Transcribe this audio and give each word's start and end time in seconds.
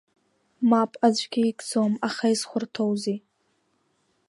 Мап 0.69 0.91
аӡәгьы 1.05 1.41
икӡом, 1.49 1.93
аха 2.07 2.25
изхәарҭоузеи? 2.33 3.17